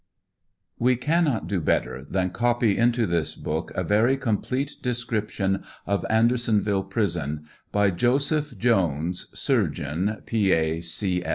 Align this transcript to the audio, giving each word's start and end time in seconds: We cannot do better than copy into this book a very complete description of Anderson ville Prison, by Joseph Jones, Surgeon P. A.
We 0.79 0.95
cannot 0.95 1.45
do 1.45 1.61
better 1.61 2.03
than 2.03 2.31
copy 2.31 2.75
into 2.75 3.05
this 3.05 3.35
book 3.35 3.71
a 3.75 3.83
very 3.83 4.17
complete 4.17 4.77
description 4.81 5.63
of 5.85 6.07
Anderson 6.09 6.59
ville 6.63 6.83
Prison, 6.85 7.45
by 7.71 7.91
Joseph 7.91 8.57
Jones, 8.57 9.27
Surgeon 9.35 10.23
P. 10.25 10.53
A. 10.53 10.81